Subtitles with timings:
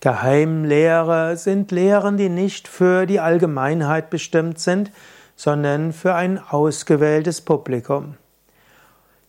[0.00, 4.92] Geheimlehre sind Lehren, die nicht für die Allgemeinheit bestimmt sind,
[5.34, 8.14] sondern für ein ausgewähltes Publikum.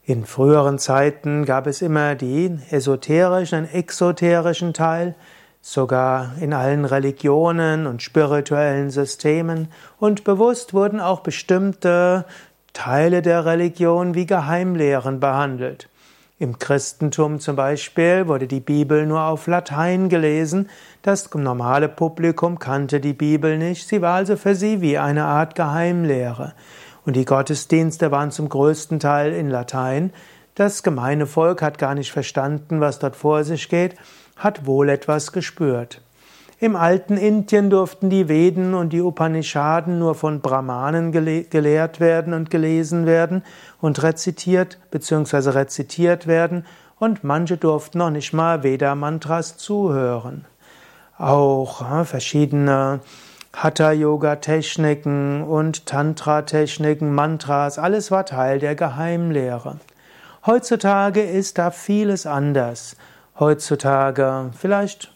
[0.04, 5.16] In früheren Zeiten gab es immer den esoterischen und exoterischen Teil,
[5.62, 9.68] sogar in allen Religionen und spirituellen Systemen,
[10.00, 12.26] und bewusst wurden auch bestimmte
[12.74, 15.90] Teile der Religion wie Geheimlehren behandelt.
[16.42, 20.70] Im Christentum zum Beispiel wurde die Bibel nur auf Latein gelesen.
[21.02, 23.86] Das normale Publikum kannte die Bibel nicht.
[23.86, 26.54] Sie war also für sie wie eine Art Geheimlehre.
[27.06, 30.14] Und die Gottesdienste waren zum größten Teil in Latein.
[30.56, 33.96] Das gemeine Volk hat gar nicht verstanden, was dort vor sich geht,
[34.38, 36.02] hat wohl etwas gespürt.
[36.62, 42.50] Im alten Indien durften die Veden und die Upanishaden nur von Brahmanen gelehrt werden und
[42.50, 43.44] gelesen werden
[43.80, 45.52] und rezitiert bzw.
[45.52, 46.66] rezitiert werden
[47.00, 50.44] und manche durften noch nicht mal Veda-Mantras zuhören.
[51.18, 53.00] Auch verschiedene
[53.54, 59.80] Hatha-Yoga-Techniken und Tantra-Techniken, Mantras, alles war Teil der Geheimlehre.
[60.46, 62.98] Heutzutage ist da vieles anders.
[63.40, 65.14] Heutzutage vielleicht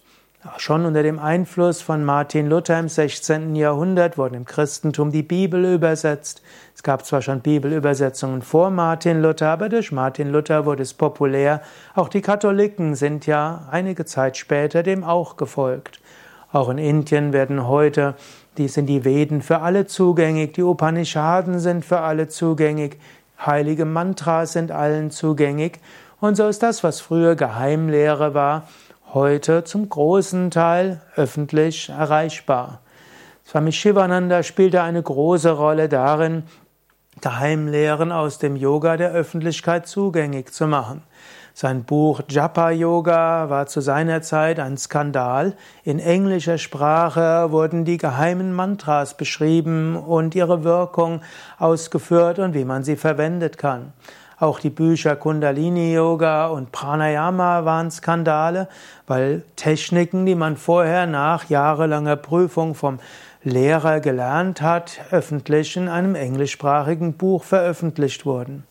[0.58, 3.55] Schon unter dem Einfluss von Martin Luther im 16.
[3.55, 6.41] Jahrhundert wurde im Christentum die Bibel übersetzt.
[6.75, 11.61] Es gab zwar schon Bibelübersetzungen vor Martin Luther, aber durch Martin Luther wurde es populär.
[11.95, 16.02] Auch die Katholiken sind ja einige Zeit später dem auch gefolgt.
[16.52, 18.16] Auch in Indien werden heute,
[18.58, 22.97] die sind die Veden für alle zugänglich, die Upanishaden sind für alle zugänglich,
[23.39, 25.80] heilige Mantras sind allen zugänglich.
[26.19, 28.67] Und so ist das, was früher Geheimlehre war,
[29.14, 32.80] heute zum großen Teil öffentlich erreichbar.
[33.45, 36.44] Swami Shivananda spielte eine große Rolle darin,
[37.22, 41.03] Geheimlehren aus dem Yoga der Öffentlichkeit zugänglich zu machen.
[41.53, 45.55] Sein Buch Japa Yoga war zu seiner Zeit ein Skandal.
[45.83, 51.22] In englischer Sprache wurden die geheimen Mantras beschrieben und ihre Wirkung
[51.59, 53.93] ausgeführt und wie man sie verwendet kann.
[54.43, 58.67] Auch die Bücher Kundalini Yoga und Pranayama waren Skandale,
[59.08, 62.99] weil Techniken, die man vorher nach jahrelanger Prüfung vom
[63.45, 68.65] Lehrer gelernt hat, öffentlich in einem englischsprachigen Buch veröffentlicht wurden.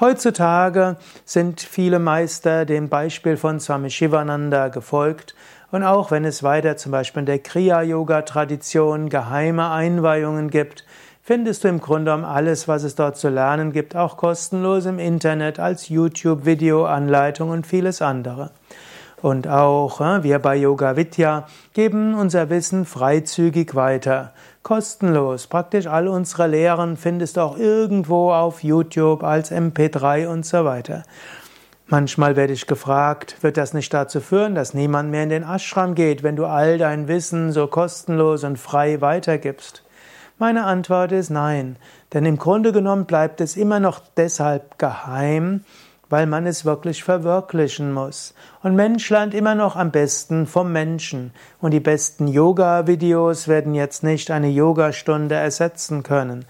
[0.00, 5.34] Heutzutage sind viele Meister dem Beispiel von Swami Shivananda gefolgt
[5.70, 10.84] und auch wenn es weiter zum Beispiel in der Kriya-Yoga-Tradition geheime Einweihungen gibt,
[11.26, 15.00] findest du im Grunde genommen alles, was es dort zu lernen gibt, auch kostenlos im
[15.00, 18.52] Internet als YouTube-Video-Anleitung und vieles andere.
[19.22, 24.34] Und auch äh, wir bei Yoga Vidya geben unser Wissen freizügig weiter.
[24.62, 25.48] Kostenlos.
[25.48, 31.02] Praktisch all unsere Lehren findest du auch irgendwo auf YouTube als MP3 und so weiter.
[31.88, 35.96] Manchmal werde ich gefragt, wird das nicht dazu führen, dass niemand mehr in den Ashram
[35.96, 39.82] geht, wenn du all dein Wissen so kostenlos und frei weitergibst?
[40.38, 41.76] Meine Antwort ist nein,
[42.12, 45.64] denn im Grunde genommen bleibt es immer noch deshalb geheim,
[46.10, 48.34] weil man es wirklich verwirklichen muss.
[48.62, 51.32] Und Mensch lernt immer noch am besten vom Menschen.
[51.58, 56.44] Und die besten Yoga-Videos werden jetzt nicht eine Yogastunde ersetzen können.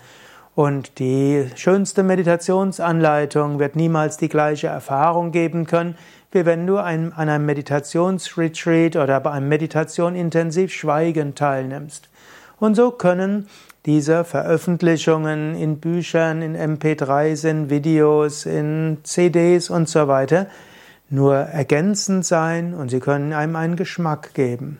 [0.56, 5.97] Und die schönste Meditationsanleitung wird niemals die gleiche Erfahrung geben können,
[6.32, 12.08] wie wenn du an einem Meditationsretreat oder bei einem Meditation intensiv schweigend teilnimmst.
[12.58, 13.48] Und so können
[13.86, 20.48] diese Veröffentlichungen in Büchern, in MP3s, in Videos, in CDs und so weiter
[21.08, 24.78] nur ergänzend sein und sie können einem einen Geschmack geben.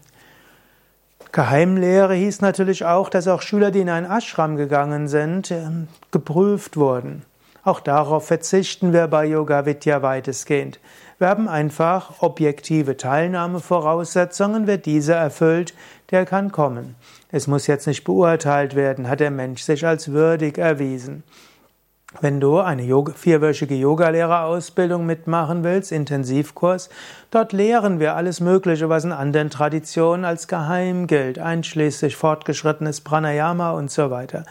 [1.33, 6.77] Geheimlehre hieß natürlich auch, dass auch Schüler, die in einen Ashram gegangen sind, ähm, geprüft
[6.77, 7.23] wurden.
[7.67, 10.79] Auch darauf verzichten wir bei Yoga Vidya weitestgehend.
[11.19, 14.69] Wir haben einfach objektive Teilnahmevoraussetzungen.
[14.69, 15.75] Wer diese erfüllt,
[16.13, 16.95] der kann kommen.
[17.33, 21.25] Es muss jetzt nicht beurteilt werden, hat der Mensch sich als würdig erwiesen.
[22.21, 26.89] Wenn du eine Yoga, vierwöchige Yogalehrerausbildung mitmachen willst, Intensivkurs,
[27.33, 33.73] dort lehren wir alles Mögliche, was in anderen Traditionen als geheim gilt, einschließlich fortgeschrittenes Pranayama
[33.73, 34.45] und so weiter.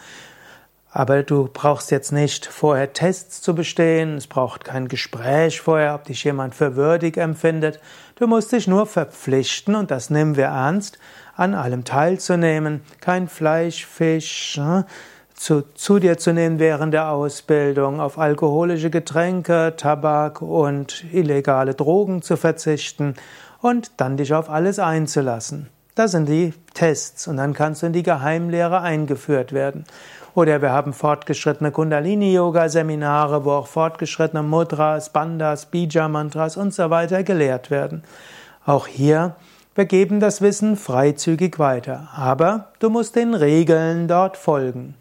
[0.96, 6.04] Aber du brauchst jetzt nicht vorher Tests zu bestehen, es braucht kein Gespräch vorher, ob
[6.04, 7.80] dich jemand für würdig empfindet.
[8.14, 10.98] Du musst dich nur verpflichten, und das nehmen wir ernst,
[11.34, 14.86] an allem teilzunehmen, kein Fleisch, Fisch, ne,
[15.34, 22.22] zu, zu dir zu nehmen während der Ausbildung, auf alkoholische Getränke, Tabak und illegale Drogen
[22.22, 23.16] zu verzichten
[23.60, 25.68] und dann dich auf alles einzulassen.
[25.94, 29.84] Das sind die Tests und dann kannst du in die Geheimlehre eingeführt werden.
[30.36, 37.72] Oder wir haben fortgeschrittene Kundalini-Yoga-Seminare, wo auch fortgeschrittene Mudras, Bandas, Bija-Mantras und so weiter gelehrt
[37.72, 38.04] werden.
[38.64, 39.34] Auch hier
[39.76, 44.94] wir geben das Wissen freizügig weiter, aber du musst den Regeln dort folgen.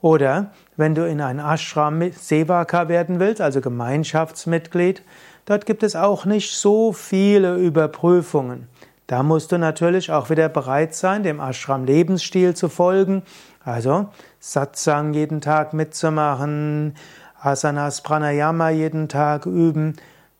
[0.00, 5.02] Oder wenn du in ein Ashram Sevaka werden willst, also Gemeinschaftsmitglied,
[5.46, 8.68] dort gibt es auch nicht so viele Überprüfungen.
[9.06, 13.22] Da musst du natürlich auch wieder bereit sein, dem Ashram-Lebensstil zu folgen,
[13.62, 14.08] also
[14.40, 16.94] Satsang jeden Tag mitzumachen,
[17.38, 19.96] Asanas Pranayama jeden Tag üben,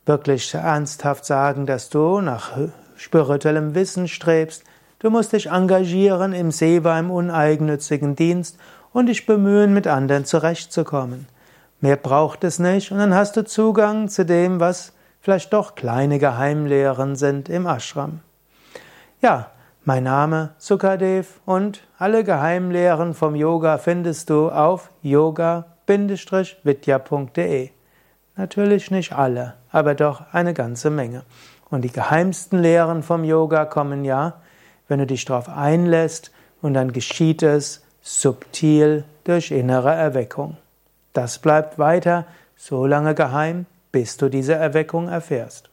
[0.06, 2.52] wirklich ernsthaft sagen, dass du nach
[2.96, 4.64] spirituellem Wissen strebst.
[4.98, 8.56] Du musst dich engagieren im Seva, im uneigennützigen Dienst
[8.94, 11.26] und dich bemühen, mit anderen zurechtzukommen.
[11.80, 16.18] Mehr braucht es nicht und dann hast du Zugang zu dem, was vielleicht doch kleine
[16.18, 18.20] Geheimlehren sind im Ashram.
[19.24, 19.50] Ja,
[19.86, 27.70] mein Name Sukadev und alle Geheimlehren vom Yoga findest du auf yoga-vidya.de.
[28.36, 31.22] Natürlich nicht alle, aber doch eine ganze Menge.
[31.70, 34.42] Und die geheimsten Lehren vom Yoga kommen ja,
[34.88, 36.30] wenn du dich darauf einlässt
[36.60, 40.58] und dann geschieht es subtil durch innere Erweckung.
[41.14, 42.26] Das bleibt weiter
[42.56, 45.70] so lange geheim, bis du diese Erweckung erfährst.